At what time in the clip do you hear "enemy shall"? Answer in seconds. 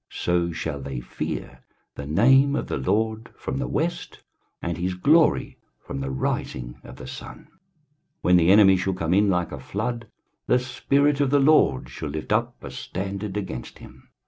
8.51-8.93